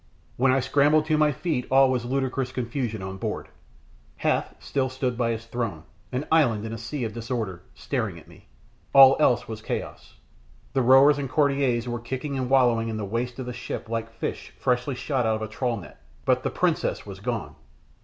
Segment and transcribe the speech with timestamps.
[0.35, 3.49] When I scrambled to my feet all was ludicrous confusion on board.
[4.17, 8.27] Hath still stood by his throne an island in a sea of disorder staring at
[8.27, 8.47] me;
[8.95, 10.15] all else was chaos.
[10.73, 14.09] The rowers and courtiers were kicking and wallowing in the "waist" of the ship like
[14.11, 17.53] fish newly shot out of a trawl net, but the princess was gone.